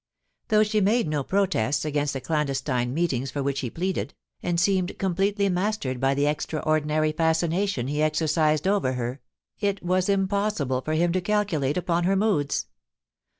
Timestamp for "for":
3.29-3.43, 10.81-10.93